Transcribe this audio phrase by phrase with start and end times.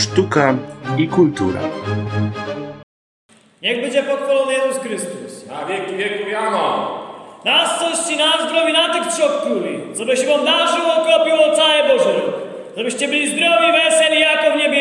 [0.00, 0.54] sztuka
[0.98, 1.60] i kultura.
[3.62, 5.46] Niech będzie pochwalony Jezus Chrystus.
[5.46, 6.98] Na wieki wieków jano.
[7.44, 9.78] Nas coś ci na zdrowi na tych trzech króli,
[10.28, 12.34] wam darzyło, kopiło cały Boży róg.
[12.76, 14.79] Żebyście byli zdrowi, weseli, jako w niebie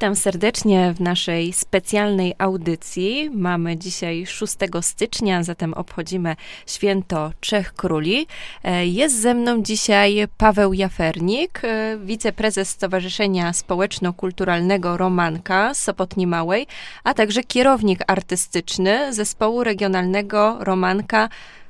[0.00, 3.30] Witam serdecznie w naszej specjalnej audycji.
[3.34, 8.26] Mamy dzisiaj 6 stycznia, zatem obchodzimy święto Trzech Króli.
[8.64, 16.66] E, Jest ze mną dzisiaj Paweł Jafernik, e, wiceprezes Stowarzyszenia Społeczno-Kulturalnego Romanka z Sopotni Małej,
[17.04, 21.28] a także kierownik artystyczny zespołu regionalnego Romanka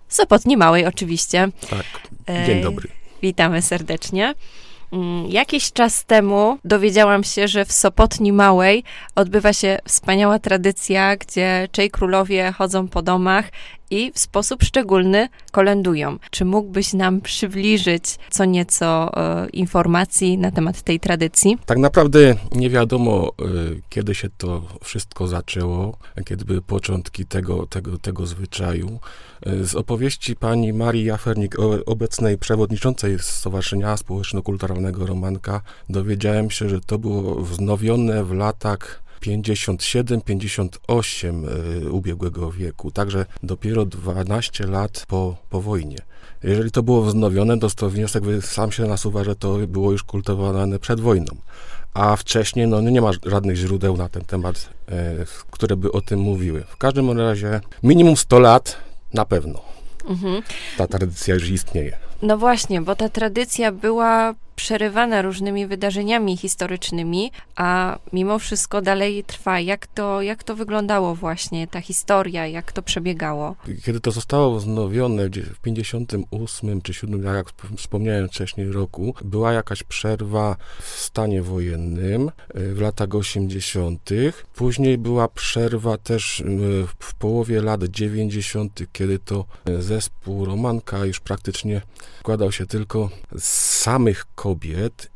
[0.09, 1.49] Sopotni Małej oczywiście.
[1.71, 1.85] Tak,
[2.29, 2.89] E, dzień dobry.
[3.23, 4.35] Witamy serdecznie.
[4.93, 8.85] Mm, Jakiś czas temu dowiedziałam się, że w Sopotni Małej
[9.15, 13.51] odbywa się wspaniała tradycja, gdzie czej królowie chodzą po domach
[13.91, 16.19] i w sposób szczególny kolendują.
[16.31, 21.59] Czy mógłbyś nam przybliżyć co nieco e, informacji na temat tej tradycji?
[21.67, 27.99] Tak naprawdę nie wiadomo, y, kiedy się to wszystko zaczęło, kiedy były początki tego, tego,
[27.99, 28.99] tego zwyczaju.
[29.47, 31.57] Y, Z opowieści pani Marii Jafernik,
[31.87, 41.49] obecnej przewodniczącej Stowarzyszenia Społeczno-Kulturalnego Romanka, dowiedziałem się, że to było wznowione w latach 57-58
[41.87, 45.99] y, ubiegłego wieku, także dopiero 12 lat po, po wojnie.
[46.43, 51.01] Jeżeli to było wznowione, to, wniosek sam się nasuwa, że to było już kultywowane przed
[51.01, 51.37] wojną.
[51.95, 55.15] A wcześniej no, nie ma żadnych źródeł na ten temat, e,
[55.51, 56.65] które by o tym mówiły.
[56.69, 58.77] W każdym razie minimum 100 lat
[59.15, 59.71] na pewno
[60.09, 60.43] Mhm.
[60.77, 61.97] ta tradycja już istnieje.
[62.23, 69.61] No właśnie, bo ta tradycja była przerywana różnymi wydarzeniami historycznymi, a mimo wszystko dalej trwa.
[69.61, 73.57] Jak to, jak to wyglądało właśnie, ta historia, jak to przebiegało?
[73.85, 80.57] Kiedy to zostało wznowione w 58 czy 7, jak wspomniałem wcześniej, roku, była jakaś przerwa
[80.81, 84.11] w stanie wojennym y, w latach 80.
[84.55, 86.45] Później była przerwa też y,
[86.99, 91.81] w połowie lat 90., kiedy to y, zespół Romanka już praktycznie
[92.21, 94.50] składał się tylko z samych kobiet.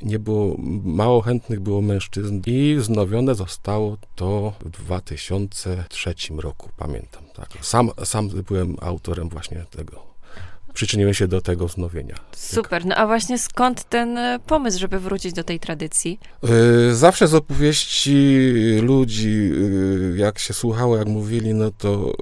[0.02, 7.24] Nie było, mało chętnych było mężczyzn i wznowione zostało to w 2003 roku, pamiętam.
[7.34, 7.48] Tak.
[7.60, 10.13] Sam, sam byłem autorem właśnie tego.
[10.74, 12.14] Przyczyniłem się do tego wznowienia.
[12.32, 12.86] Super.
[12.86, 16.20] No a właśnie skąd ten e, pomysł, żeby wrócić do tej tradycji?
[16.90, 18.38] Y, Zawsze z opowieści
[18.82, 22.12] ludzi, y, jak się słuchało, jak mówili, no to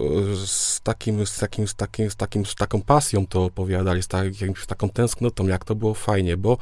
[0.46, 4.56] z takim, z takim, z takim, z takim, z taką pasją to opowiadali, z, takim,
[4.56, 6.58] z taką tęsknotą, jak to było fajnie, bo,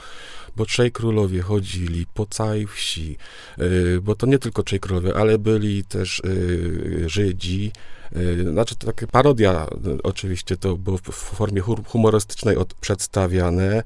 [0.60, 3.16] bo trzej królowie chodzili po całej wsi,
[3.58, 7.72] y, bo to nie tylko trzej królowie, ale byli też y, Żydzi,
[8.16, 9.66] y, znaczy to taka parodia
[10.02, 13.82] oczywiście, to było w formie humorystycznej przedstawiane,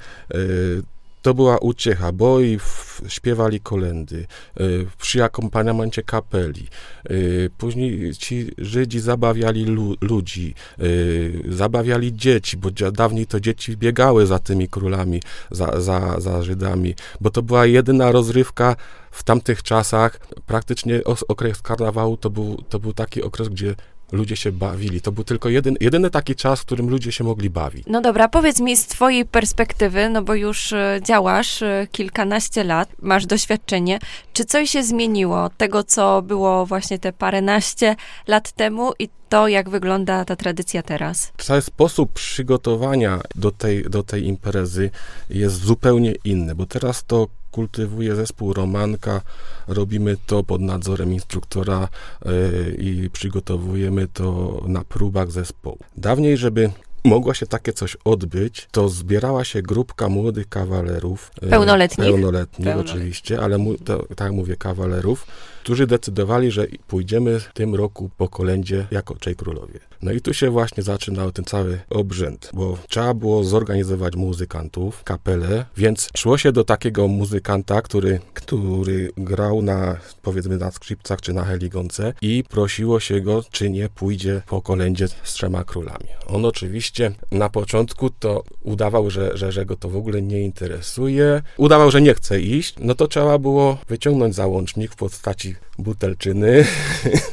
[1.25, 4.27] to była uciecha, bo i w, śpiewali kolendy
[4.61, 6.67] y, przy akompaniamencie kapeli.
[7.11, 14.27] Y, później ci Żydzi zabawiali lu, ludzi, y, zabawiali dzieci, bo dawniej to dzieci biegały
[14.27, 18.77] za tymi królami, za, za, za Żydami, bo to była jedyna rozrywka
[19.11, 20.19] w tamtych czasach.
[20.47, 23.75] Praktycznie okres karnawału to był, to był taki okres, gdzie
[24.15, 25.01] ludzie się bawili.
[25.01, 27.85] To był tylko jeden, jedyny taki czas, w którym ludzie się mogli bawić.
[27.87, 32.89] No dobra, powiedz mi z twojej perspektywy, no bo już e, działasz e, kilkanaście lat,
[33.03, 33.99] masz doświadczenie,
[34.33, 37.97] czy coś się zmieniło od tego, co było właśnie te paręnaście
[38.27, 41.33] lat temu i to, jak wygląda ta tradycja teraz?
[41.39, 44.91] Cały sposób przygotowania do tej, do tej imprezy
[45.31, 49.21] jest zupełnie inny, bo teraz to kultywuje zespół Romanka,
[49.69, 51.89] robimy to pod nadzorem instruktora
[52.25, 55.79] yy, i przygotowujemy to na próbach zespołu.
[55.97, 56.71] Dawniej, żeby
[57.05, 61.31] mogła się takie coś odbyć, to zbierała się grupka młodych kawalerów.
[61.43, 62.09] yy, Pełnoletnich?
[62.09, 62.97] Pełnoletnich, Pełnoletnich.
[62.97, 65.27] oczywiście, ale mu, to, tak mówię, kawalerów,
[65.65, 69.81] którzy decydowali, że pójdziemy w tym roku po kolędzie jako Czej Królowie.
[70.03, 75.67] No i tu się właśnie zaczynał ten cały obrzęd, bo trzeba było zorganizować muzykantów, kapelę,
[75.77, 81.45] więc szło się do takiego muzykanta, który, który grał na, powiedzmy, na skrzypcach czy na
[81.45, 86.07] heligonce i prosiło się go, czy nie pójdzie po kolędzie z trzema królami.
[86.27, 91.43] On oczywiście na początku to udawał, że, że, że go to w ogóle nie interesuje,
[91.57, 96.65] udawał, że nie chce iść, no to trzeba było wyciągnąć załącznik w postaci butelczyny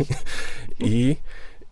[0.80, 1.16] i,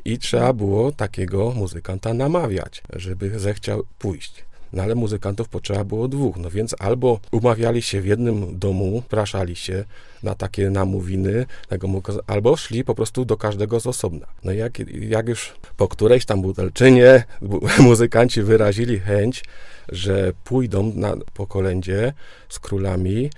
[0.06, 4.50] i trzeba było takiego muzykanta namawiać, żeby zechciał pójść.
[4.74, 9.56] No ale muzykantów potrzeba było dwóch, no więc albo umawiali się w jednym domu, praszali
[9.56, 9.84] się
[10.24, 14.28] na takie namówiny, muzyka- albo szli po prostu do każdego z osobna.
[14.44, 19.44] No jak, jak już po którejś tam butelczynie bu- muzykanci wyrazili chęć,
[19.90, 22.14] że pójdą na, po kolędzie
[22.50, 23.30] z królami,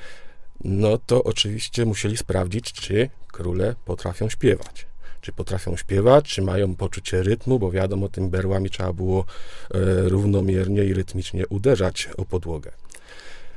[0.64, 4.86] no to oczywiście musieli sprawdzić, czy króle potrafią śpiewać.
[5.22, 9.76] Czy potrafią śpiewać, czy mają poczucie rytmu, bo wiadomo, tym berłami trzeba było e,
[10.10, 12.72] równomiernie i rytmicznie uderzać o podłogę.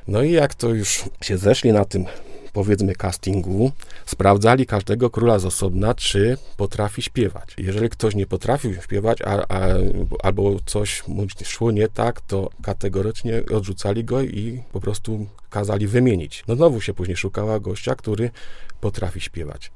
[0.08, 2.04] No i jak to już się zeszli na tym,
[2.54, 3.72] powiedzmy, castingu,
[4.06, 7.54] sprawdzali każdego króla z osobna, czy potrafi śpiewać.
[7.58, 9.66] Jeżeli ktoś nie potrafił śpiewać, a, a,
[10.22, 16.44] albo coś mu szło nie tak, to kategorycznie odrzucali go i po prostu kazali wymienić.
[16.48, 18.30] No znowu się później szukała gościa, który
[18.80, 19.72] potrafi śpiewać.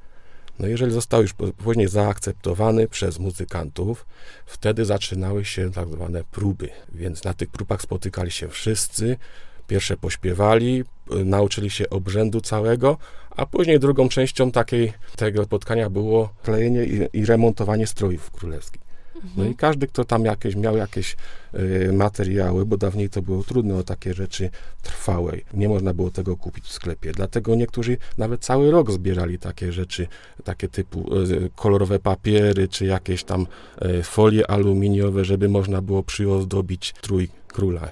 [0.59, 4.07] No jeżeli został już później zaakceptowany przez muzykantów,
[4.47, 6.69] wtedy zaczynały się tak zwane próby.
[6.93, 9.17] Więc na tych próbach spotykali się wszyscy,
[9.69, 12.97] pierwsze pośpiewali, y, nauczyli się obrzędu całego,
[13.31, 18.89] a później drugą częścią takiej tego spotkania było klejenie i, i remontowanie strojów królewskich.
[19.37, 21.17] No i każdy, kto tam jakieś, miał jakieś
[21.55, 24.51] y, materiały, bo dawniej to było trudne o takie rzeczy
[24.83, 25.33] trwałe.
[25.55, 27.13] Nie można było tego kupić w sklepie.
[27.13, 30.07] Dlatego niektórzy nawet cały rok zbierali takie rzeczy,
[30.45, 33.47] takie typu y, kolorowe papiery, czy jakieś tam
[33.83, 37.91] y, folie aluminiowe, żeby można było przyozdobić trój króla.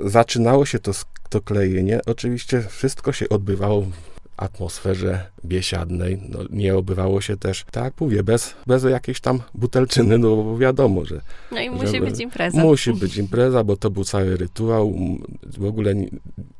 [0.00, 0.92] Zaczynało się to,
[1.28, 2.00] to klejenie.
[2.06, 3.92] Oczywiście wszystko się odbywało w
[4.36, 6.20] atmosferze biesiadnej.
[6.28, 11.04] No, nie odbywało się też, tak mówię, bez, bez jakiejś tam butelczyny, no bo wiadomo,
[11.04, 11.20] że
[11.52, 12.60] No i musi żeby- być impreza.
[12.60, 14.94] musi być impreza, bo to był cały rytuał.
[15.58, 15.94] W ogóle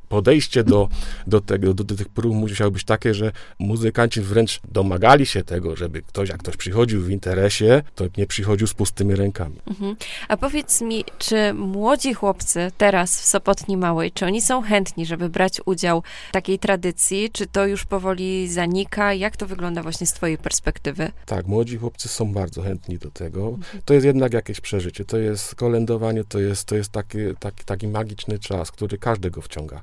[0.09, 0.89] podejście do,
[1.27, 5.75] do, tego, do, do tych prób musiało być takie, że muzykanci wręcz domagali się tego,
[5.75, 9.55] żeby ktoś, jak ktoś przychodził w interesie, to nie przychodził z pustymi rękami.
[9.67, 9.95] Mhm.
[10.27, 15.29] A powiedz mi, czy młodzi chłopcy teraz w Sopotni Małej, czy oni są chętni, żeby
[15.29, 18.49] brać udział w takiej tradycji, czy to już powoli
[19.17, 21.11] Jak to wygląda właśnie z twojej perspektywy?
[21.25, 23.57] Tak, młodzi chłopcy są bardzo chętni do tego.
[23.85, 25.05] To jest jednak jakieś przeżycie.
[25.05, 29.81] To jest kolędowanie, to jest, to jest taki, taki, taki magiczny czas, który każdego wciąga.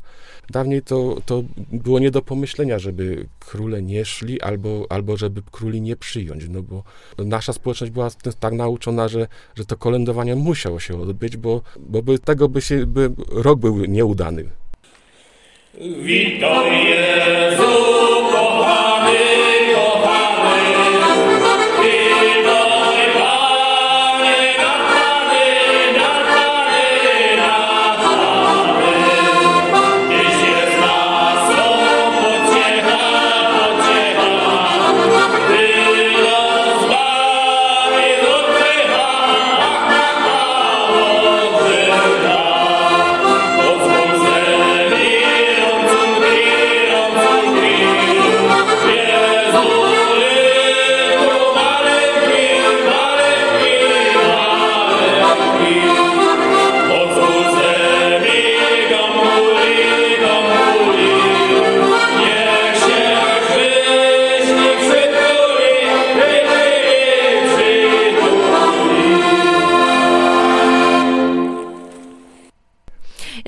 [0.51, 1.43] Dawniej to, to
[1.73, 6.63] było nie do pomyślenia, żeby króle nie szli, albo, albo żeby króli nie przyjąć, no
[6.63, 6.83] bo
[7.19, 8.11] nasza społeczność była
[8.41, 12.87] tak nauczona, że, że to kolędowanie musiało się odbyć, bo, bo by tego by się,
[12.87, 14.45] by rok był nieudany.
[16.03, 17.73] Witaj Jezu,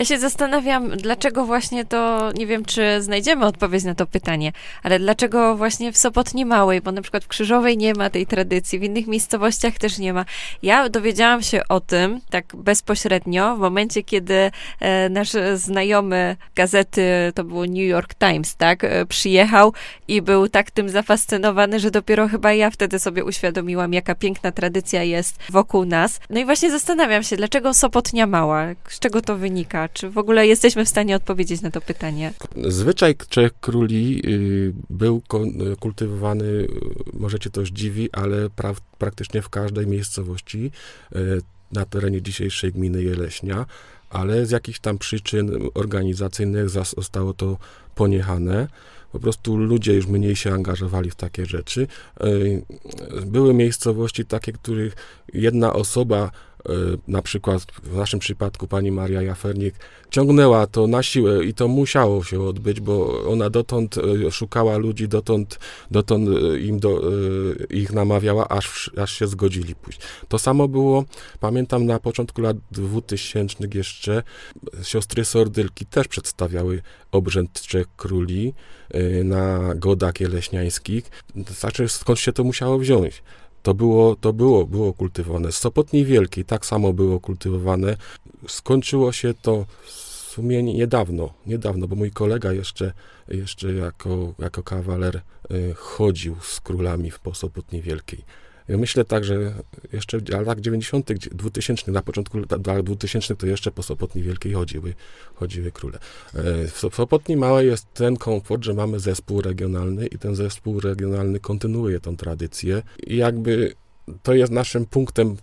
[0.02, 4.98] Ja się zastanawiam, dlaczego właśnie to, nie wiem, czy znajdziemy odpowiedź na to pytanie, ale
[4.98, 8.82] dlaczego właśnie w Sopotni Małej, bo na przykład w Krzyżowej nie ma tej tradycji, w
[8.82, 10.24] innych miejscowościach też nie ma.
[10.62, 17.44] Ja dowiedziałam się o tym tak bezpośrednio w momencie, kiedy e, nasz znajomy gazety, to
[17.44, 19.72] było New York Times, tak, e, przyjechał
[20.08, 25.02] i był tak tym zafascynowany, że dopiero chyba ja wtedy sobie uświadomiłam, jaka piękna tradycja
[25.02, 26.20] jest wokół nas.
[26.30, 28.66] No i właśnie zastanawiam się, dlaczego Sopotnia Mała?
[28.88, 29.88] Z czego to wynika?
[29.92, 32.32] Czy w ogóle jesteśmy w stanie odpowiedzieć na to pytanie?
[32.68, 35.22] Zwyczaj Trzech Króli y, był
[35.80, 36.68] kultywowany, y,
[37.12, 40.70] może cię to zdziwi, ale pra- praktycznie w każdej miejscowości
[41.16, 41.18] y,
[41.72, 43.66] na terenie dzisiejszej gminy Jeleśnia,
[44.10, 47.58] ale z jakichś tam przyczyn organizacyjnych zostało to
[47.94, 48.68] poniechane.
[49.12, 51.86] Po prostu ludzie już mniej się angażowali w takie rzeczy.
[53.26, 54.96] Były miejscowości takie, których
[55.34, 56.30] jedna osoba,
[57.08, 59.74] na przykład w naszym przypadku pani Maria Jafernik,
[60.12, 65.08] ciągnęła to na siłę i to musiało się odbyć, bo ona dotąd y, szukała ludzi,
[65.08, 65.58] dotąd,
[65.90, 70.00] dotąd y, im do, y, ich namawiała, aż, aż się zgodzili pójść.
[70.28, 71.04] To samo było,
[71.40, 74.22] pamiętam na początku lat 2000 jeszcze,
[74.82, 78.54] siostry Sordylki też przedstawiały obrzęd Trzech Króli
[78.94, 81.10] y, na godach jeleśniańskich.
[81.58, 83.22] Znaczy, skąd się to musiało wziąć?
[83.62, 85.52] To było, to było, było kultywowane.
[85.52, 87.96] Z Sopotni Wielkiej tak samo było kultywowane.
[88.48, 92.92] Skończyło się to w sumie niedawno, niedawno, bo mój kolega jeszcze,
[93.28, 98.24] jeszcze jako, jako kawaler y, chodził z królami w po Sopotni Wielkiej.
[98.78, 99.52] Myślę tak, że
[99.92, 104.52] jeszcze w latach 90., 2000, na początku lat lat 2000 to jeszcze po Sopotni Wielkiej
[104.52, 104.94] chodziły,
[105.34, 105.98] chodziły króle.
[106.34, 110.80] E, W Sop- Sopotni Małej jest ten komfort, że mamy zespół regionalny i ten zespół
[110.80, 113.74] regionalny kontynuuje tą tradycję i jakby
[114.22, 115.36] to jest naszym punktem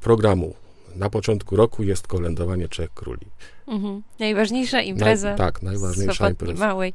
[0.00, 0.54] programu.
[0.96, 3.26] Na początku roku jest kolędowanie Trzech Króli.
[3.68, 4.02] Mhm.
[4.18, 5.28] Najważniejsza impreza.
[5.28, 6.66] Naj, tak, najważniejsza Sopotni impreza.
[6.66, 6.92] Małej.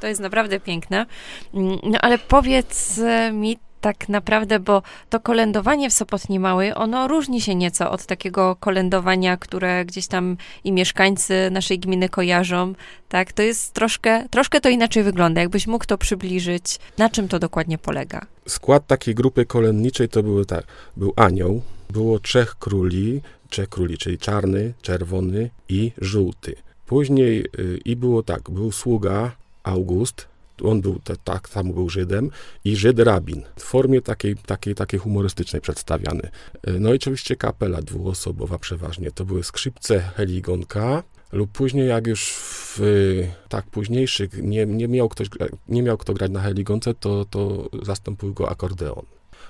[0.00, 1.06] To jest naprawdę piękne.
[1.54, 7.08] Mm, No ale powiedz e, mi tak naprawdę, bo to kolędowanie w Sopotni Małej, ono
[7.08, 12.74] różni się nieco od takiego kolędowania, które gdzieś tam i mieszkańcy naszej gminy kojarzą,
[13.08, 13.32] tak?
[13.32, 15.40] To jest troszkę, troszkę to inaczej wygląda.
[15.40, 18.20] Jakbyś mógł to przybliżyć, na czym to dokładnie polega?
[18.48, 20.64] Skład takiej grupy kolędniczej to były tak,
[20.96, 26.54] był anioł, było trzech króli, trzech króli, czyli czarny, czerwony i żółty.
[26.86, 30.28] Później y, i było tak, był sługa August,
[30.62, 32.30] on był te, tak samo był Żydem
[32.64, 36.30] i Żyd rabin w formie takiej, takiej, takiej humorystycznej przedstawiany.
[36.68, 39.10] Y, No i oczywiście kapela dwuosobowa przeważnie.
[39.10, 45.08] To były skrzypce Heligonka lub później jak już w y, tak późniejszych nie, nie, miał
[45.08, 45.28] ktoś,
[45.68, 49.04] nie miał kto grać na Heligonce, to, to zastąpił go akordeon.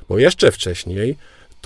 [0.08, 1.16] Bo jeszcze wcześniej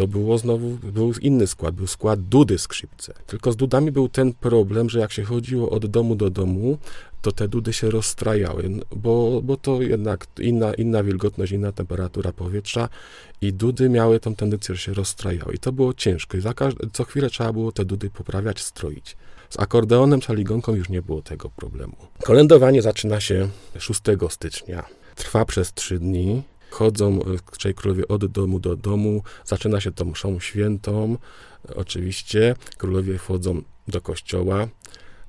[0.01, 3.15] to było znowu, był inny skład, był skład dudy skrzypce.
[3.27, 6.79] Tylko z dudami był ten problem, że jak się chodziło od domu do domu,
[7.23, 12.89] to te dudy się rozstrajały, bo, bo to jednak inna, inna wilgotność, inna temperatura powietrza
[13.41, 15.55] i dudy miały tą tendencję, że się rozstrajały.
[15.55, 16.41] I to było ciężko i
[16.93, 19.17] co chwilę trzeba było te dudy poprawiać, stroić.
[19.51, 21.97] Z akordeonem czy ligonką już nie było tego problemu.
[22.23, 24.85] Kolędowanie zaczyna się 6 stycznia.
[25.15, 26.43] Trwa przez 3 dni.
[26.71, 29.23] Chodzą e, trzej królowie od domu do domu.
[29.45, 31.17] Zaczyna się tą mszą świętą.
[31.69, 34.69] E, Oczywiście królowie wchodzą do kościoła.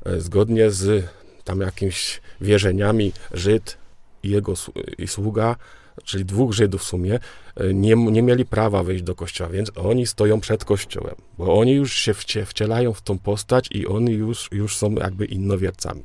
[0.06, 1.06] E, Zgodnie z
[1.44, 3.78] tam jakimiś wierzeniami Żyd
[4.24, 4.54] i jego
[4.98, 5.56] i sługa,
[6.04, 7.20] czyli dwóch Żydów w sumie,
[7.56, 11.74] e, nie, nie mieli prawa wejść do kościoła, więc oni stoją przed kościołem, bo oni
[11.74, 16.04] już się wcie, wcielają w tą postać i oni już, już są jakby innowiercami.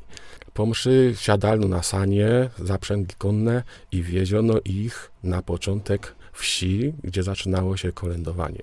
[0.57, 7.77] Po mszy wsiadano na sanie, zaprzęgi konne i wieziono ich na początek wsi, gdzie zaczynało
[7.77, 8.63] się kolędowanie.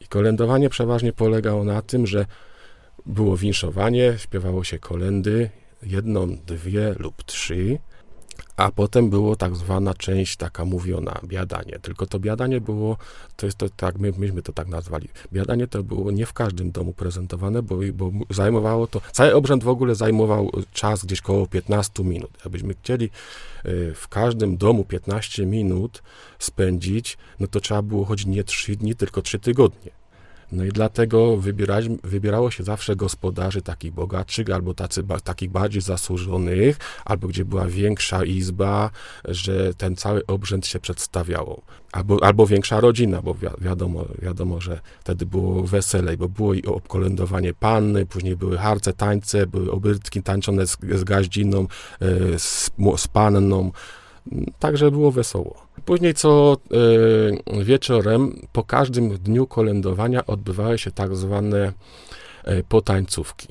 [0.00, 2.26] I kolędowanie przeważnie polegało na tym, że
[3.06, 5.50] było winszowanie, śpiewało się kolendy,
[5.82, 7.78] jedną, dwie lub trzy,
[8.60, 11.78] a potem było tak zwana część taka mówiona, biadanie.
[11.82, 12.96] Tylko to biadanie było,
[13.36, 15.08] to jest to tak, my, myśmy to tak nazwali.
[15.32, 19.68] Biadanie to było nie w każdym domu prezentowane, bo, bo zajmowało to, cały obrzęd w
[19.68, 22.30] ogóle zajmował czas gdzieś koło 15 minut.
[22.44, 26.02] Jakbyśmy chcieli y, w każdym domu 15 minut
[26.38, 29.99] spędzić, no to trzeba było chodzić nie 3 dni, tylko 3 tygodnie.
[30.52, 31.36] No i dlatego
[32.04, 37.66] wybierało się zawsze gospodarzy takich bogatszych, albo tacy, ba, takich bardziej zasłużonych, albo gdzie była
[37.66, 38.90] większa izba,
[39.24, 41.62] że ten cały obrzęd się przedstawiało.
[41.92, 46.62] Albo, albo większa rodzina, bo wi wiadomo, wiadomo, że wtedy było weselej, bo było i
[46.62, 51.66] obkolędowanie panny, później były harce, tańce, były obyrtki tańczone z, z gaździną,
[52.00, 53.72] e, z, z panną,
[54.58, 55.66] Także było wesoło.
[55.84, 56.56] Później co
[57.58, 61.72] e, wieczorem, po każdym dniu kolędowania odbywały się tak zwane
[62.44, 63.48] e, potańcówki.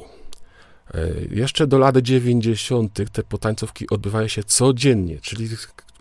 [0.94, 3.00] E, Jeszcze do lat 90.
[3.12, 5.50] te potańcówki odbywały się codziennie, czyli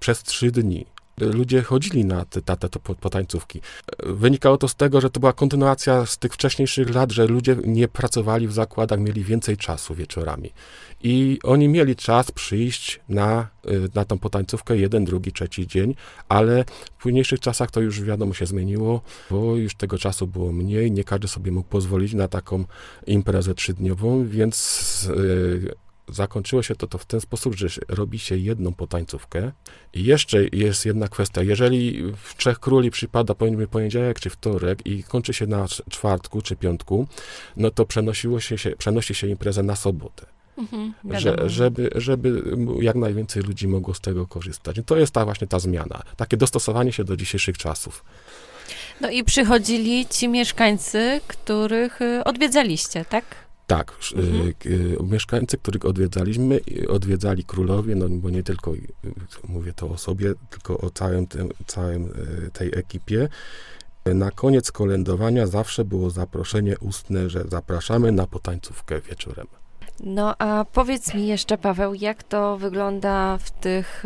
[0.01, 0.87] przez trzy dni.
[1.21, 3.61] Ludzie chodzili na te, te, te po- potańcówki.
[4.07, 7.89] Wynikało to z tego, że to była kontynuacja z tych wcześniejszych lat, że ludzie nie
[7.89, 10.51] pracowali w zakładach, mieli więcej czasu wieczorami.
[11.03, 15.95] I oni mieli czas przyjść na, y, na tą potańcówkę jeden, drugi, trzeci dzień,
[16.29, 16.65] ale
[16.99, 21.05] w późniejszych czasach to już wiadomo się zmieniło, bo już tego czasu było mniej, nie
[21.05, 22.65] każdy sobie mógł pozwolić na taką
[23.07, 28.75] imprezę trzydniową, więc y, zakończyło się to, to w ten sposób, że robi się jedną
[28.75, 29.53] potańcówkę.
[29.93, 31.43] I jeszcze jest jedna kwestia.
[31.43, 36.43] Jeżeli w Trzech Króli przypada powiedzmy poniedziałek czy wtorek i kończy się na cz- czwartku
[36.43, 37.07] czy piątku,
[37.57, 40.27] no to przenosiło się, się, przenosi się imprezę na sobotę
[40.59, 42.43] Mhm, że, żeby, żeby
[42.81, 44.77] jak najwięcej ludzi mogło z tego korzystać.
[44.87, 48.05] To jest ta właśnie ta zmiana, takie dostosowanie się do dzisiejszych czasów.
[49.01, 53.25] No i przychodzili ci mieszkańcy, których y, odwiedzaliście, tak?
[53.69, 54.49] Tak, Mhm.
[54.49, 58.81] y, y, mieszkańcy, których odwiedzaliśmy, odwiedzali królowie, no bo nie tylko y,
[59.49, 62.13] mówię to o sobie, tylko o całym, tym, całym
[62.53, 63.29] tej ekipie.
[64.05, 69.47] Na koniec kolędowania zawsze było zaproszenie ustne, że zapraszamy na potańcówkę wieczorem.
[70.01, 74.05] No a powiedz mi jeszcze, Paweł, jak to wygląda w tych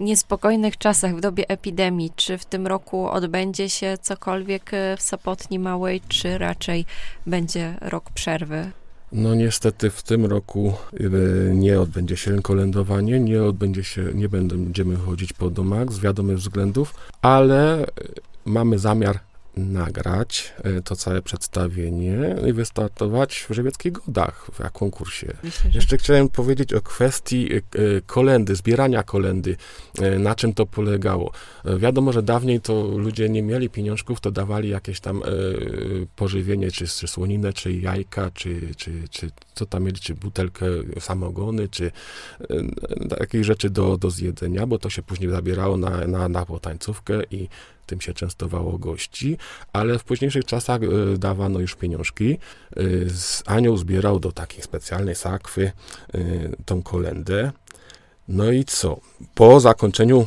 [0.00, 2.10] niespokojnych czasach, w dobie epidemii?
[2.16, 6.84] Czy w tym roku odbędzie się cokolwiek w Sopotni Małej, czy raczej
[7.26, 8.70] będzie rok przerwy?
[9.12, 14.96] No niestety w tym roku y, nie odbędzie się kolędowanie, nie odbędzie się, nie będziemy
[14.96, 17.88] chodzić po domach z wiadomych względów, ale y,
[18.44, 19.20] mamy zamiar
[19.56, 25.34] nagrać y, to całe przedstawienie i wystartować w Żywieckich Godach w konkursie.
[25.42, 29.56] Myślę, że Jeszcze chciałem powiedzieć o kwestii y, y, kolendy, zbierania kolendy,
[30.18, 31.32] na czym to polegało.
[31.78, 35.22] Wiadomo, że dawniej to ludzie nie mieli pieniążków, to dawali jakieś tam
[36.16, 40.66] pożywienie, czy, czy słoninę, czy jajka, czy, czy, czy co tam mieli, czy butelkę
[41.00, 41.92] samogony, czy
[43.18, 47.48] takich rzeczy do, do zjedzenia, bo to się później zabierało na, na, na potańcówkę i
[47.92, 49.36] tym się częstowało gości,
[49.72, 52.38] ale w późniejszych czasach y, dawano już pieniążki.
[52.76, 53.06] Y,
[53.46, 55.72] Anioł zbierał do takiej specjalnej sakwy
[56.14, 57.52] y, tą kolendę.
[58.28, 59.00] No i co?
[59.34, 60.26] Po zakończeniu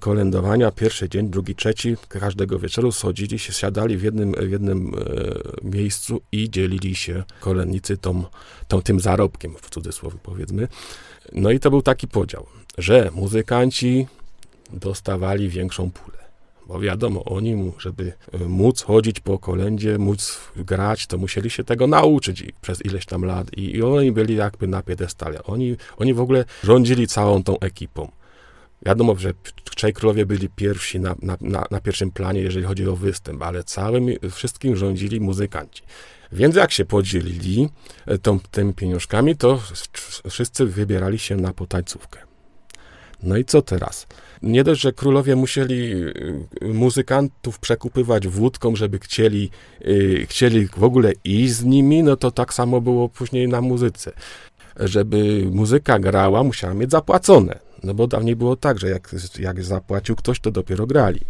[0.00, 4.92] kolędowania, pierwszy dzień, drugi, trzeci, każdego wieczoru schodzili się, siadali w jednym, w jednym
[5.62, 8.24] miejscu i dzielili się kolędnicy tą,
[8.68, 10.68] tą, tym zarobkiem, w cudzysłowie powiedzmy.
[11.32, 12.46] No i to był taki podział,
[12.78, 14.06] że muzykanci
[14.72, 16.13] dostawali większą pulę.
[16.66, 21.64] Bo wiadomo, oni, mu- żeby e, móc chodzić po kolędzie, móc grać, to musieli się
[21.64, 25.42] tego nauczyć przez ileś tam lat i, i oni byli jakby na piedestale.
[25.42, 28.08] Oni, oni w ogóle rządzili całą tą ekipą.
[28.86, 29.34] Wiadomo, że
[29.76, 33.64] Trzej Królowie byli pierwsi na, na, na, na pierwszym planie, jeżeli chodzi o występ, ale
[33.64, 35.82] całym wszystkim rządzili muzykanci.
[36.32, 37.68] Więc jak się podzielili
[38.06, 39.60] e, tą, tymi pieniążkami, to
[40.30, 42.20] wszyscy wybierali się na potańcówkę.
[43.22, 44.06] No i co teraz?
[44.44, 49.50] Nie dość, że królowie musieli y, muzykantów przekupywać wódką, żeby chcieli,
[49.86, 54.12] y, chcieli w ogóle iść z nimi, no to tak samo było później na muzyce.
[54.80, 57.58] Żeby muzyka grała, musiała mieć zapłacone.
[57.82, 61.20] No bo dawniej było tak, że jak, jak zapłacił ktoś, to dopiero grali.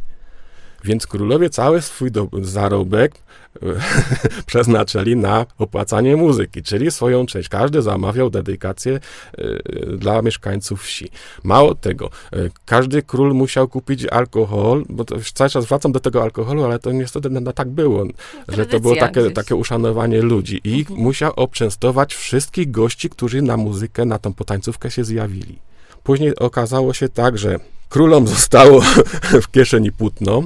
[0.85, 3.15] Więc królowie cały swój do, zarobek
[4.47, 7.49] przeznaczyli na opłacanie muzyki, czyli swoją część.
[7.49, 9.01] Każdy zamawiał dedykację
[9.39, 11.11] y, dla mieszkańców wsi.
[11.43, 16.23] Mało tego, y, każdy król musiał kupić alkohol, bo to cały czas wracam do tego
[16.23, 18.05] alkoholu, ale to niestety no, tak było,
[18.49, 19.35] że to było Tradycja takie, gdzieś.
[19.35, 25.05] takie uszanowanie ludzi i musiał obczęstować wszystkich gości, którzy na muzykę, na tą potańcówkę się
[25.05, 25.59] zjawili.
[26.05, 28.81] Później okazało się tak, że królom zostało
[29.43, 30.43] w kieszeni płótno,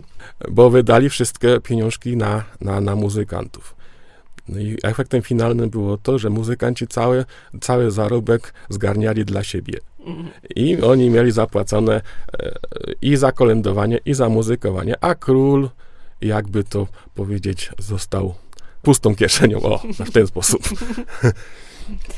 [0.51, 3.75] bo wydali wszystkie pieniążki na, na, na muzykantów.
[4.49, 7.25] No i efektem finalnym było to, że muzykanci cały,
[7.61, 9.79] cały zarobek zgarniali dla siebie.
[10.57, 12.53] I oni mieli zapłacone e,
[13.03, 15.69] i za kolędowanie, i za muzykowanie, a król,
[16.21, 18.35] jakby to powiedzieć, został
[18.83, 19.63] pustą kieszenią.
[19.63, 20.63] O, w ten sposób.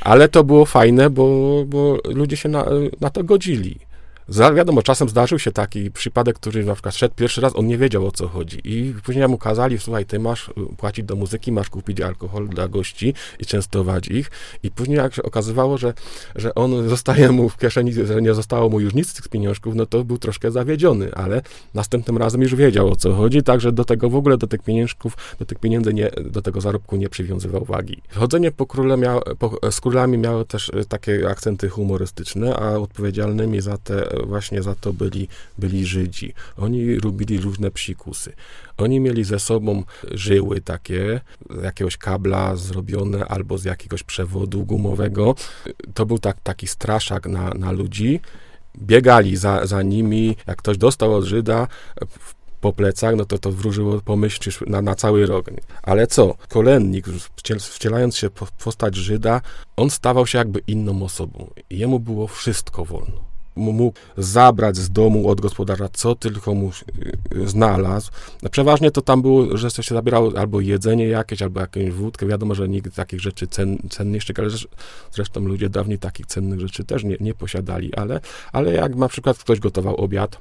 [0.00, 2.66] Ale to było fajne, bo, bo ludzie się na,
[3.00, 3.89] na to godzili.
[4.30, 7.78] Za, wiadomo, czasem zdarzył się taki przypadek, który na przykład szedł pierwszy raz, on nie
[7.78, 8.60] wiedział o co chodzi.
[8.64, 12.68] I później mu kazali, słuchaj, ty masz y, płacić do muzyki, masz kupić alkohol dla
[12.68, 14.30] gości i częstować ich.
[14.62, 15.94] I później jak się okazywało, że,
[16.36, 19.74] że on zostaje mu w kieszeni, że nie zostało mu już nic z tych pieniążków,
[19.74, 21.42] no to był troszkę zawiedziony, ale
[21.74, 25.16] następnym razem już wiedział o co chodzi, także do tego w ogóle, do tych pieniążków,
[25.38, 28.02] do tych pieniędzy, nie, do tego zarobku nie przywiązywał wagi.
[28.14, 33.60] Chodzenie po króle miało, po, z królami miało też y, takie akcenty humorystyczne, a odpowiedzialnymi
[33.60, 35.28] za te właśnie za to byli,
[35.58, 36.34] byli Żydzi.
[36.56, 38.32] Oni robili różne psikusy.
[38.76, 41.20] Oni mieli ze sobą żyły takie,
[41.60, 45.34] z jakiegoś kabla zrobione albo z jakiegoś przewodu gumowego.
[45.94, 48.20] To był tak, taki straszak na, na ludzi.
[48.78, 51.68] Biegali za, za nimi, jak ktoś dostał od Żyda
[52.60, 55.50] po plecach, no to to wróżyło pomyśl na, na cały rok.
[55.82, 56.34] Ale co?
[56.48, 57.06] Kolennik,
[57.60, 59.40] wcielając się w postać Żyda,
[59.76, 61.50] on stawał się jakby inną osobą.
[61.70, 63.29] Jemu było wszystko wolno.
[63.60, 66.70] Mógł zabrać z domu od gospodarza, co tylko mu
[67.34, 68.10] y, znalazł.
[68.50, 72.26] Przeważnie to tam było, że się zabierało albo jedzenie jakieś, albo jakąś wódkę.
[72.26, 74.48] Wiadomo, że nikt takich rzeczy cen, cenniejszych, ale
[75.12, 78.20] zresztą ludzie dawniej takich cennych rzeczy też nie, nie posiadali, ale,
[78.52, 80.38] ale jak na przykład ktoś gotował obiad,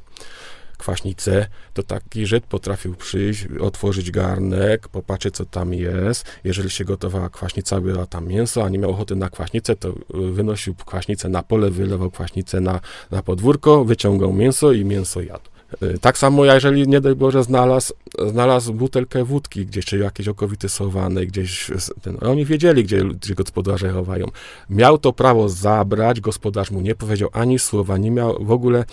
[0.79, 6.25] kwaśnicę, to taki Żyd potrafił przyjść, otworzyć garnek, popatrzeć, co tam jest.
[6.43, 10.75] Jeżeli się gotowała kwaśnica, była tam mięso, a nie miał ochoty na kwaśnicę, to wynosił
[10.75, 12.79] kwaśnicę na pole, wylewał kwaśnicę na,
[13.11, 15.49] na podwórko, wyciągał mięso i mięso jadł.
[15.83, 17.93] Y, tak samo, jeżeli nie daj Boże znalazł,
[18.27, 23.89] znalazł butelkę wódki gdzieś, czy jakieś okowity sowanej, gdzieś, ten, oni wiedzieli, gdzie, gdzie gospodarze
[23.89, 24.25] chowają.
[24.69, 28.85] Miał to prawo zabrać, gospodarz mu nie powiedział ani słowa, nie miał w ogóle,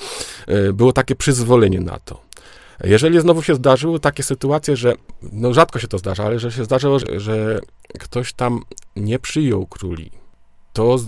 [0.49, 2.27] y, było takie przyzwolenie na to.
[2.85, 6.65] Jeżeli znowu się zdarzyły takie sytuacje, że, no rzadko się to zdarza, ale że się
[6.65, 7.61] zdarzyło, że, że
[7.99, 8.61] ktoś tam
[8.97, 10.11] nie przyjął króli,
[10.77, 10.99] to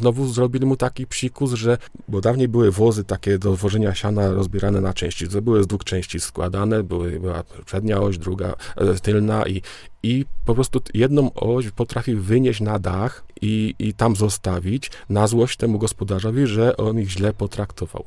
[0.00, 4.80] znowu zrobili mu taki psikus, że, bo dawniej były wozy takie do wożenia siana rozbierane
[4.80, 9.46] na części, to były z dwóch części składane, były, była przednia oś, druga e, tylna
[9.46, 9.62] i,
[10.02, 15.56] i po prostu jedną oś potrafił wynieść na dach i, i tam zostawić na złość
[15.56, 18.04] temu gospodarzowi, że on ich źle potraktował.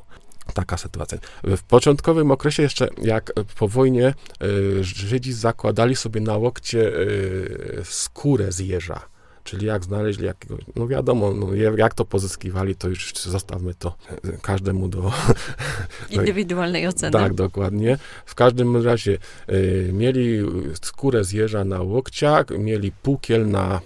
[0.54, 1.18] Taka sytuacja.
[1.44, 8.52] W początkowym okresie jeszcze, jak po wojnie y, Żydzi zakładali sobie na łokcie y, skórę
[8.52, 9.11] z jeża
[9.52, 13.96] Czyli jak znaleźli jakiegoś, no wiadomo, no jak to pozyskiwali, to już zostawmy to
[14.42, 15.12] każdemu do...
[16.10, 17.12] Indywidualnej oceny.
[17.12, 17.98] Tak, dokładnie.
[18.26, 20.38] W każdym razie y, mieli
[20.82, 23.80] skórę z jeża na łokciach, mieli pukiel na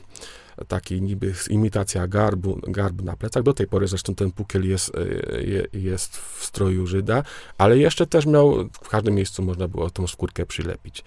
[0.69, 3.43] taki niby imitacja garbu, garb na plecach.
[3.43, 7.23] Do tej pory zresztą ten pukiel jest, e, jest w stroju Żyda,
[7.59, 11.05] ale jeszcze też miał, w każdym miejscu można było tą skórkę przylepić.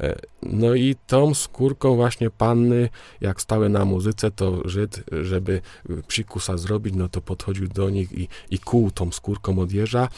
[0.00, 2.88] E, no i tą skórką właśnie panny,
[3.20, 5.60] jak stały na muzyce, to Żyd, żeby
[6.08, 10.08] psikusa zrobić, no to podchodził do nich i, i kuł tą skórką od jeża.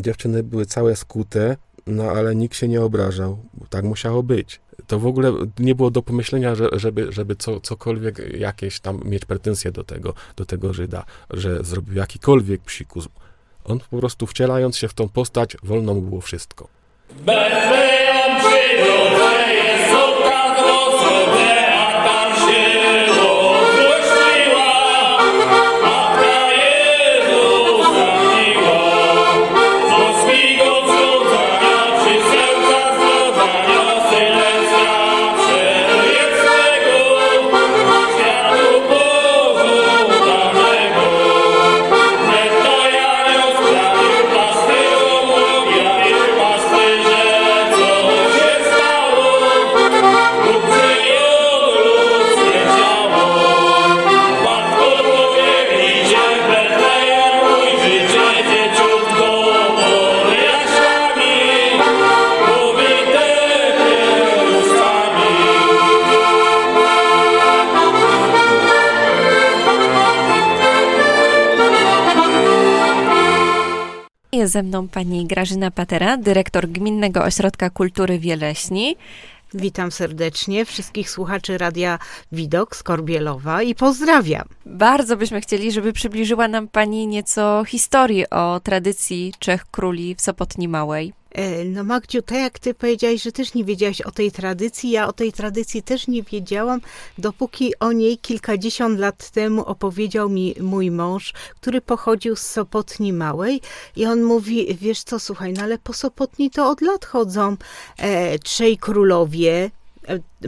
[0.00, 1.56] Dziewczyny były całe skute,
[1.86, 3.38] no ale nikt się nie obrażał,
[3.70, 4.60] tak musiało być
[4.92, 9.24] to w ogóle nie było do pomyślenia, że, żeby, żeby co, cokolwiek jakieś tam mieć
[9.24, 13.08] pretensje do tego, do tego Żyda, że zrobił jakikolwiek psikus.
[13.64, 16.68] On po prostu wcielając się w tą postać, wolno mu było wszystko.
[17.26, 18.40] Betlejem
[74.52, 78.96] ze mną pani Grażyna Patera, dyrektor Gminnego Ośrodka Kultury Wieleśni.
[79.54, 81.98] Witam serdecznie wszystkich słuchaczy Radia
[82.32, 84.48] Widok z Korbielowa i pozdrawiam.
[84.66, 90.68] Bardzo byśmy chcieli, żeby przybliżyła nam pani nieco historii o tradycji Trzech Króli w Sopotni
[90.68, 91.12] Małej.
[91.34, 95.08] E, No Magdziu, tak jak ty powiedziałaś, że też nie wiedziałaś o tej tradycji, ja
[95.08, 96.80] o tej tradycji też nie wiedziałam,
[97.18, 103.60] dopóki o niej kilkadziesiąt lat temu opowiedział mi mój mąż, który pochodził z Sopotni Małej
[103.96, 107.56] i on mówi, wiesz co, słuchaj, no ale po Sopotni to od lat chodzą
[107.98, 109.70] e, trzej królowie,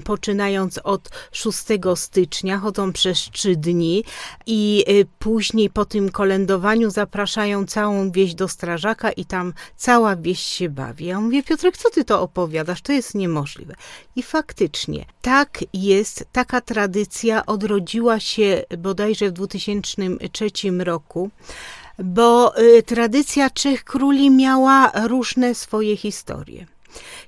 [0.04, 1.58] poczynając od 6
[1.94, 4.04] stycznia, chodzą przez trzy dni
[4.46, 10.40] i y, później po tym kolędowaniu zapraszają całą wieś do strażaka i tam cała wieś
[10.40, 11.06] się bawi.
[11.06, 12.82] Ja mówię, Piotrek, co ty to opowiadasz?
[12.82, 13.74] To jest niemożliwe.
[14.16, 21.30] I faktycznie, tak jest, taka tradycja odrodziła się bodajże w 2003 roku
[21.98, 26.66] bo y, tradycja Trzech Króli miała różne swoje historie.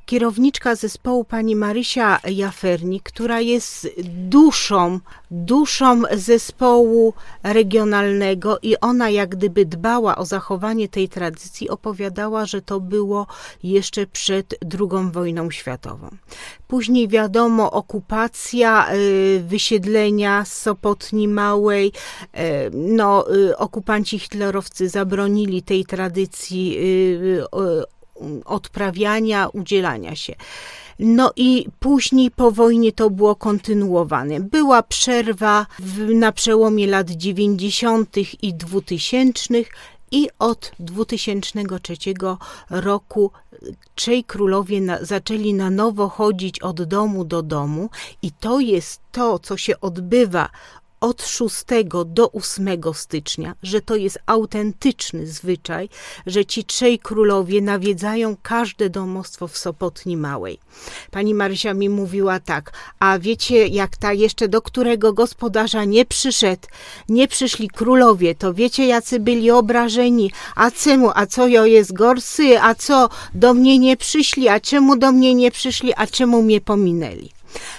[0.06, 9.64] Kierowniczka zespołu pani Marysia Jafernik, która jest duszą, duszą zespołu regionalnego i ona jak gdyby
[9.64, 13.26] dbała o zachowanie tej tradycji, opowiadała, że to było
[13.62, 16.08] jeszcze przed II wojną światową.
[16.68, 22.40] Później wiadomo, okupacja, y, wysiedlenia z Sopotni Małej, y,
[22.72, 26.78] no, y, okupanci hitlerowcy zabronili tej tradycji
[28.44, 30.34] odprawiania, udzielania się.
[30.98, 34.40] No i później po wojnie to było kontynuowane.
[34.40, 38.16] Była przerwa w, na przełomie lat 90.
[38.42, 39.54] i 2000
[40.10, 41.96] i od 2003
[42.70, 43.30] roku
[43.94, 47.90] trzej królowie na, zaczęli na nowo chodzić od domu do domu
[48.22, 50.48] i to jest to, co się odbywa
[51.06, 51.64] od 6
[52.06, 55.88] do 8 stycznia, że to jest autentyczny zwyczaj,
[56.26, 60.58] że ci trzej królowie nawiedzają każde domostwo w Sopotni Małej.
[61.10, 66.68] Pani Marysia mi mówiła tak, a wiecie, jak ta jeszcze do którego gospodarza nie przyszedł,
[67.08, 72.60] nie przyszli królowie, to wiecie, jacy byli obrażeni, a czemu, a co jo jest gorsy,
[72.60, 73.08] a co?
[73.34, 77.36] Do mnie nie przyszli, a czemu do mnie nie przyszli, a czemu mnie pominęli.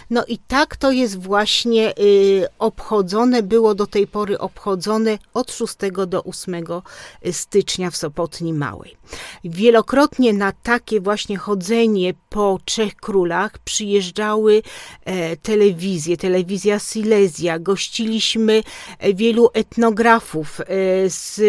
[0.09, 5.75] No i tak to jest właśnie y, obchodzone, było do tej pory obchodzone od 6
[6.07, 6.65] do 8
[7.31, 8.97] stycznia w Sopotni Małej.
[9.43, 14.61] Wielokrotnie na takie właśnie chodzenie po Trzech Królach przyjeżdżały
[15.05, 18.63] e, telewizje, telewizja Silesia, gościliśmy
[18.99, 20.65] e, wielu etnografów e,
[21.09, 21.39] z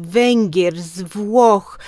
[0.00, 1.78] Węgier, z Włoch,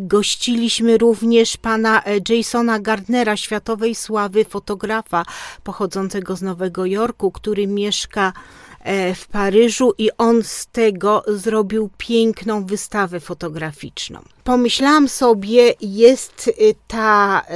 [0.00, 5.24] gościliśmy również pana Jasona Gardnera, światowej sławy fotografa,
[5.66, 8.32] pochodzącego z Nowego Jorku, który mieszka
[8.80, 14.20] e, w Paryżu i on z tego zrobił piękną wystawę fotograficzną.
[14.44, 17.54] Pomyślałam sobie, jest y, ta e,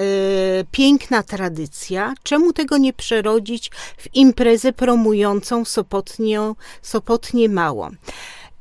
[0.70, 7.90] piękna tradycja, czemu tego nie przerodzić w imprezę promującą Sopotnię, Sopotnię Małą.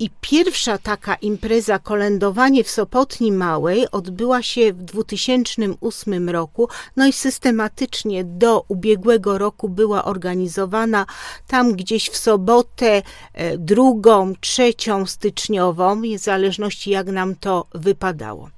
[0.01, 7.13] I pierwsza taka impreza, kolędowanie w Sopotni Małej, odbyła się w 2008 roku, no i
[7.13, 11.05] systematycznie do ubiegłego roku była organizowana
[11.47, 13.01] tam gdzieś w sobotę
[13.33, 18.49] e, drugą, trzecią styczniową, w zależności jak nam to wypadało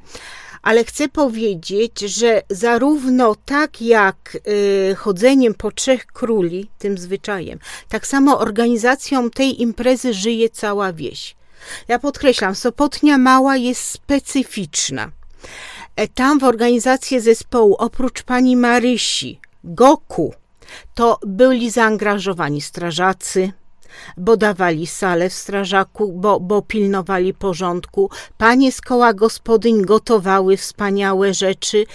[0.62, 4.38] ale chcę powiedzieć, że zarówno tak jak
[4.91, 11.36] y, chodzeniem po trzech króli, tym zwyczajem, tak samo organizacją tej imprezy żyje cała wieś.
[11.88, 15.12] Ja podkreślam, Sopotnia Mała jest specyficzna.
[15.95, 20.34] E, tam w organizacji zespołu, oprócz pani Marysi, Goku,
[20.95, 23.52] to byli zaangażowani strażacy,
[24.17, 28.10] bo dawali salę w strażaku, bo, bo pilnowali porządku.
[28.38, 31.86] Panie z koła gospodyń gotowały wspaniałe rzeczy.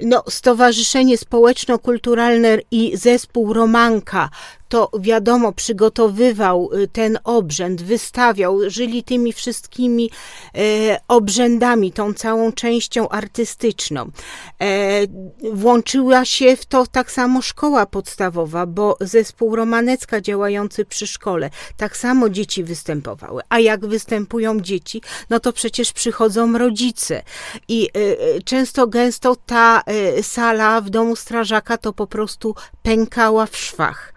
[0.00, 4.30] No, Stowarzyszenie Społeczno-Kulturalne i zespół Romanka
[4.68, 10.10] to wiadomo, przygotowywał y, ten obrzęd, wystawiał, żyli tymi wszystkimi
[10.54, 10.60] e,
[11.08, 14.10] obrzędami, tą całą częścią artystyczną.
[14.60, 15.00] E,
[15.52, 21.96] włączyła się w to tak samo szkoła podstawowa, bo zespół Romanecka działający przy szkole, tak
[21.96, 23.42] samo dzieci występowały.
[23.48, 27.22] A jak występują dzieci, no to przecież przychodzą rodzice.
[27.68, 29.82] I e, często gęsto ta
[30.22, 34.15] sala w domu strażaka to po prostu pękała w szwach.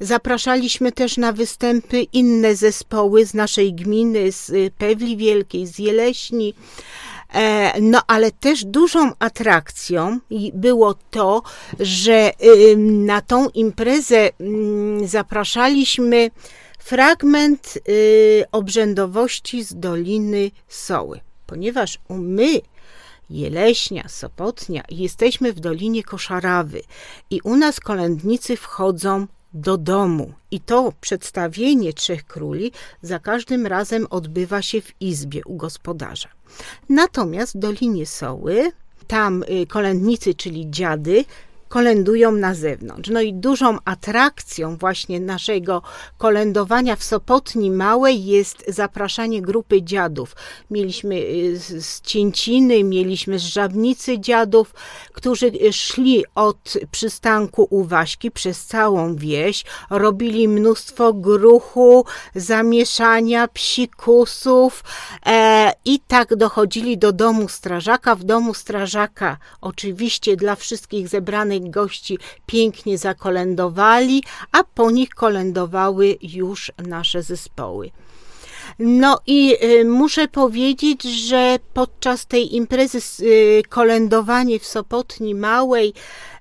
[0.00, 6.54] Zapraszaliśmy też na występy inne zespoły z naszej gminy, z y, Pewli Wielkiej, z Jeleśni.
[7.34, 10.18] E, no, ale też dużą atrakcją
[10.54, 11.42] było to,
[11.80, 12.32] że
[12.86, 16.30] na tą imprezę mm, zapraszaliśmy
[16.78, 22.60] fragment y, obrzędowości z Doliny Soły, ponieważ my
[23.30, 26.82] Jeleśnia, Sopotnia, jesteśmy w Dolinie Koszarawy
[27.30, 30.32] i u nas kolędnicy wchodzą do domu.
[30.50, 36.28] I to przedstawienie Trzech Króli za każdym razem odbywa się w izbie u gospodarza.
[36.88, 38.72] Natomiast w Dolinie Soły,
[39.06, 41.24] tam y, kolędnicy, czyli dziady,
[41.74, 43.10] kolędują na zewnątrz.
[43.10, 45.82] No i dużą atrakcją właśnie naszego
[46.18, 50.36] kolędowania w Sopotni Małej jest zapraszanie grupy dziadów.
[50.70, 54.74] Mieliśmy y, z Cięciny, mieliśmy z Żabnicy dziadów,
[55.12, 64.84] którzy szli od przystanku u Waśki przez całą wieś, robili mnóstwo gruchu, zamieszania, psikusów
[65.26, 68.14] e, i tak dochodzili do domu strażaka.
[68.14, 74.22] W domu strażaka oczywiście dla wszystkich zebranych gości pięknie zakolędowali,
[74.52, 77.90] a po nich kolędowały już nasze zespoły.
[78.78, 85.94] No i y, muszę powiedzieć, że podczas tej imprezy y, kolędowanie w Sopotni Małej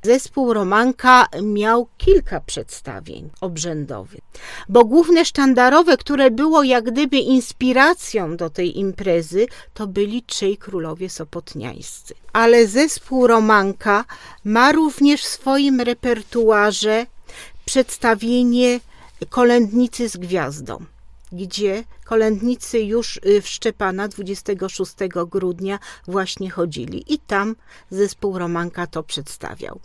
[0.03, 4.21] zespół Romanka miał kilka przedstawień obrzędowych,
[4.69, 11.09] bo główne sztandarowe, które było jak gdyby inspiracją do tej imprezy, to byli trzej królowie
[11.09, 12.13] sopotniańscy.
[12.33, 14.05] Ale zespół Romanka
[14.43, 17.05] ma również w swoim repertuarze
[17.65, 18.79] przedstawienie
[19.29, 20.85] kolędnicy z gwiazdą
[21.33, 24.93] gdzie kolędnicy już y, w Szczepana 26
[25.27, 27.55] grudnia właśnie chodzili i tam
[27.89, 29.79] zespół Romanka to przedstawiał.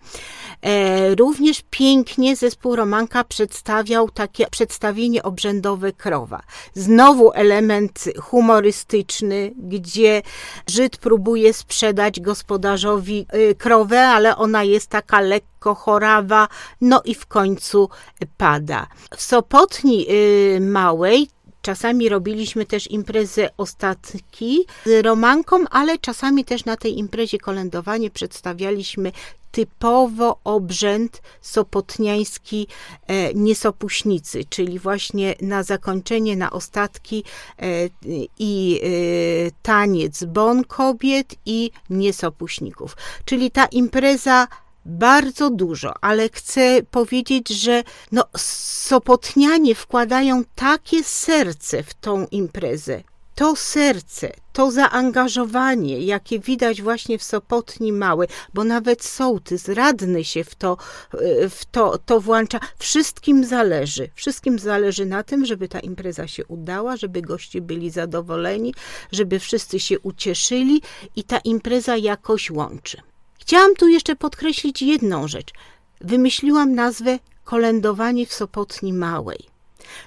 [0.62, 6.42] E, również pięknie zespół Romanka przedstawiał takie przedstawienie obrzędowe krowa.
[6.74, 10.22] Znowu element humorystyczny, gdzie
[10.66, 16.48] Żyd próbuje sprzedać gospodarzowi y, krowę, ale ona jest taka lekko chorawa,
[16.80, 17.88] no i w końcu
[18.36, 18.86] pada.
[19.16, 21.37] W Sopotni y, Małej
[21.68, 29.12] Czasami robiliśmy też imprezę ostatki z Romanką, ale czasami też na tej imprezie kolędowanie przedstawialiśmy
[29.50, 32.66] typowo obrzęd sopotniański
[33.06, 37.24] e, niesopuśnicy, czyli właśnie na zakończenie, na ostatki
[37.58, 37.64] e,
[38.38, 38.88] i e,
[39.62, 42.96] taniec bon kobiet i niesopuśników.
[43.24, 44.46] Czyli ta impreza
[44.88, 53.02] bardzo dużo, ale chcę powiedzieć, że no, Sopotnianie wkładają takie serce w tą imprezę.
[53.34, 60.44] To serce, to zaangażowanie, jakie widać właśnie w Sopotni Małe, bo nawet sołtys, radny się
[60.44, 60.76] w to,
[61.50, 62.60] w to, to włącza.
[62.78, 64.10] Wszystkim zależy.
[64.14, 68.74] Wszystkim zależy na tym, żeby ta impreza się udała, żeby goście byli zadowoleni,
[69.12, 70.82] żeby wszyscy się ucieszyli
[71.16, 73.02] i ta impreza jakoś łączy.
[73.48, 75.52] Chciałam tu jeszcze podkreślić jedną rzecz.
[76.00, 79.38] Wymyśliłam nazwę kolędowanie w Sopotni Małej.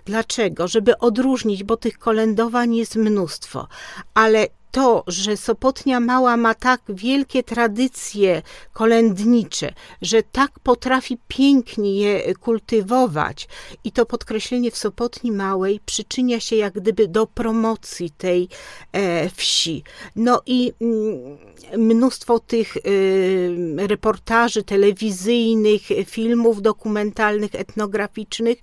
[0.06, 0.68] Dlaczego?
[0.68, 3.68] Żeby odróżnić, bo tych kolędowań jest mnóstwo,
[4.14, 8.42] ale to, że Sopotnia Mała ma tak wielkie tradycje
[8.74, 13.48] kolędnicze, że tak potrafi pięknie je kultywować
[13.84, 18.50] i to podkreślenie w Sopotni Małej przyczynia się jak gdyby do promocji tej
[18.92, 19.84] e, wsi.
[20.16, 21.38] No i mm,
[21.78, 28.58] mnóstwo tych y, reportaży telewizyjnych, filmów dokumentalnych, etnograficznych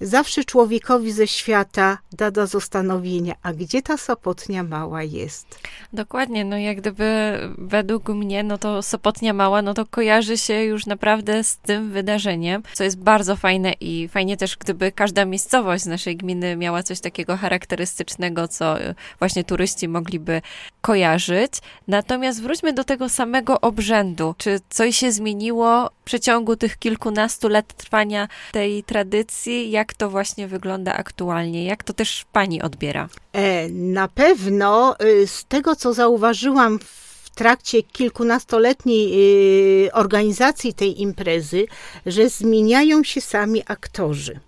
[0.00, 5.58] zawsze człowiekowi ze świata da do zastanowienia, a gdzie ta Sopotnia Mała jest?
[5.92, 10.86] Dokładnie, no jak gdyby według mnie, no to Sopotnia Mała, no to kojarzy się już
[10.86, 15.86] naprawdę z tym wydarzeniem, co jest bardzo fajne i fajnie też, gdyby każda miejscowość z
[15.86, 18.76] naszej gminy miała coś takiego charakterystycznego, co
[19.18, 20.42] właśnie turyści mogliby
[20.80, 21.52] kojarzyć.
[21.88, 24.34] Natomiast wróćmy do tego samego obrzędu.
[24.38, 29.70] Czy coś się zmieniło w przeciągu tych kilkunastu lat trwania tej tradycji?
[29.70, 31.64] Jak to właśnie wygląda aktualnie?
[31.64, 33.08] Jak to też pani odbiera?
[33.32, 39.12] E, na pewno y, z tego, co zauważyłam w trakcie kilkunastoletniej
[39.86, 41.66] y, organizacji tej imprezy,
[42.06, 44.40] że zmieniają się sami aktorzy.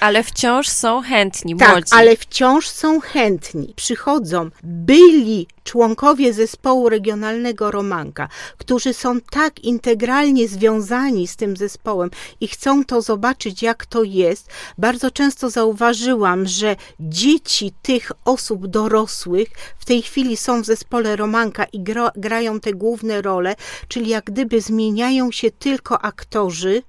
[0.00, 1.90] Ale wciąż są chętni, tak, młodzi.
[1.92, 3.72] ale wciąż są chętni.
[3.76, 8.28] Przychodzą byli członkowie zespołu regionalnego Romanka,
[8.58, 14.48] którzy są tak integralnie związani z tym zespołem i chcą to zobaczyć, jak to jest.
[14.78, 21.64] Bardzo często zauważyłam, że dzieci tych osób dorosłych w tej chwili są w zespole Romanka
[21.64, 23.54] i gra, grają te główne role,
[23.88, 26.82] czyli jak gdyby zmieniają się tylko aktorzy,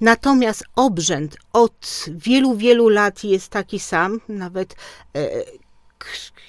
[0.00, 4.74] Natomiast obrzęd od wielu, wielu lat jest taki sam, nawet
[5.16, 5.44] e,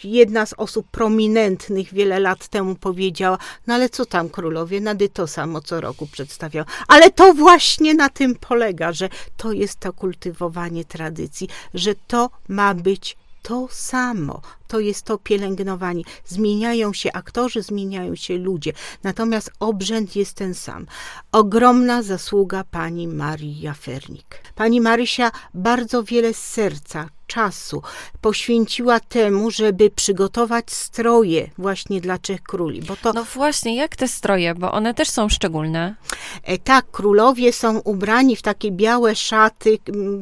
[0.04, 5.28] jedna z osób prominentnych wiele lat temu powiedziała, no ale co tam królowie, nady to
[5.28, 6.66] samo co roku przedstawiał.
[6.88, 12.74] Ale to właśnie na tym polega, że to jest to kultywowanie tradycji, że to ma
[12.74, 14.42] być to samo.
[14.68, 16.04] To jest to pielęgnowanie.
[16.26, 18.74] Zmieniają się aktorzy, zmieniają się ludzie.
[19.04, 20.86] Natomiast obrzęd jest ten sam.
[21.32, 24.42] Ogromna zasługa pani Marii Jafernik.
[24.56, 27.82] Pani Marysia bardzo wiele z serca, czasu
[28.22, 32.82] poświęciła temu, żeby przygotować stroje właśnie dla Trzech Króli.
[32.82, 35.96] Bo to, no właśnie, jak te stroje, bo one też są szczególne.
[36.44, 39.78] E, tak, królowie są ubrani w takie białe szaty,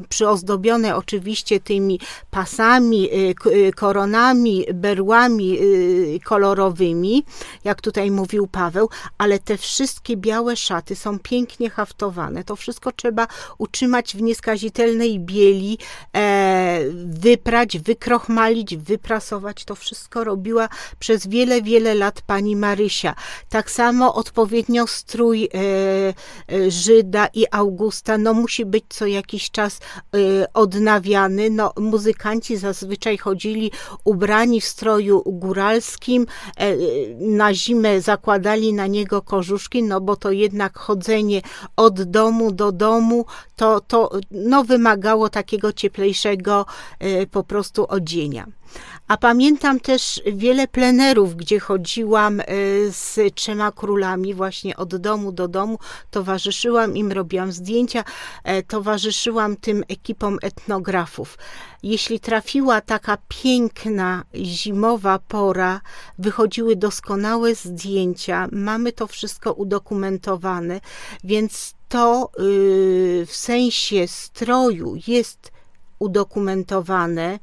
[0.10, 2.00] przyozdobione oczywiście tymi
[2.32, 3.16] pasami, e,
[3.68, 5.60] e, koronami, berłami
[6.26, 7.24] kolorowymi,
[7.64, 12.44] jak tutaj mówił Paweł, ale te wszystkie białe szaty są pięknie haftowane.
[12.44, 15.78] To wszystko trzeba utrzymać w nieskazitelnej bieli,
[17.06, 19.66] wyprać, wykrochmalić, wyprasować.
[19.66, 23.16] To wszystko robiła przez wiele, wiele lat pani Marysia.
[23.50, 25.50] Tak samo odpowiednio strój e,
[26.54, 31.50] e, Żyda i Augusta, no musi być co jakiś czas e, odnawiany.
[31.50, 33.72] No, muzykanci zazwyczaj chodzili
[34.04, 36.26] ubrani w stroju góralskim,
[37.20, 41.42] na zimę zakładali na niego kożuszki, no bo to jednak chodzenie
[41.76, 43.26] od domu do domu,
[43.56, 46.66] to, to no, wymagało takiego cieplejszego
[47.32, 48.46] po prostu odzienia.
[49.08, 52.46] A pamiętam też wiele plenerów, gdzie chodziłam e,
[52.92, 55.80] z trzema królami, właśnie od domu do domu,
[56.12, 58.04] towarzyszyłam im, robiłam zdjęcia,
[58.44, 61.38] e, towarzyszyłam tym ekipom etnografów.
[61.84, 65.82] Jeśli trafiła taka piękna zimowa pora,
[66.20, 70.82] wychodziły doskonałe zdjęcia, mamy to wszystko udokumentowane,
[71.24, 75.52] więc to yy, w sensie stroju jest
[76.00, 77.40] udokumentowane.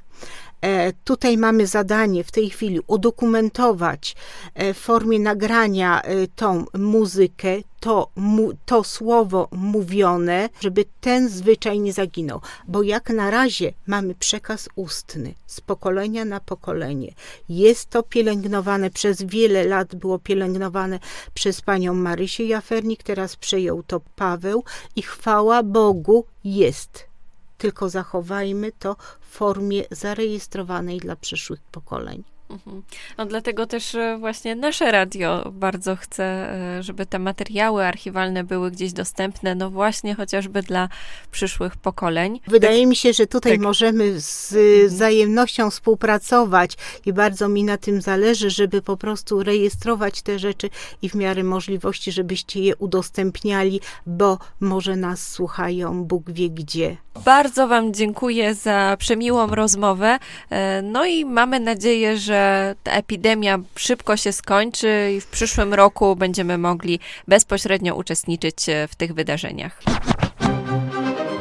[0.61, 4.17] E, Tutaj mamy zadanie w tej chwili udokumentować
[4.55, 7.49] e, w formie nagrania e, tą muzykę,
[7.81, 12.41] to, mu, to słowo mówione, żeby ten zwyczaj nie zaginął.
[12.69, 17.15] Bo jak na razie mamy przekaz ustny z pokolenia na pokolenie.
[17.49, 20.99] Jest to pielęgnowane przez wiele lat, było pielęgnowane
[21.35, 24.65] przez panią Marysię Jafernik, teraz przejął to Paweł
[24.97, 27.16] i chwała Bogu jest
[27.59, 32.25] tylko zachowajmy to w formie zarejestrowanej dla przyszłych pokoleń.
[32.51, 32.83] Mhm.
[33.19, 38.71] No dlatego też e, właśnie nasze radio bardzo chce, e, żeby te materiały archiwalne były
[38.71, 40.89] gdzieś dostępne, no właśnie chociażby dla
[41.31, 42.41] przyszłych pokoleń.
[42.47, 43.61] Wydaje mi się, że tutaj tak.
[43.61, 44.55] możemy z
[44.93, 46.77] wzajemnością współpracować
[47.07, 50.71] i bardzo mi na tym zależy, żeby po prostu rejestrować te rzeczy
[51.03, 56.97] i w miarę możliwości, żebyście je udostępniali, bo może nas słuchają Bóg wie gdzie.
[57.25, 60.19] Bardzo Wam dziękuję za przemiłą rozmowę.
[60.51, 62.36] E, No i mamy nadzieję, że
[62.83, 68.95] ta epidemia szybko się skończy i w przyszłym roku będziemy mogli bezpośrednio uczestniczyć e, w
[68.95, 69.83] tych wydarzeniach.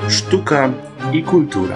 [0.10, 0.72] Sztuka
[1.14, 1.76] i kultura.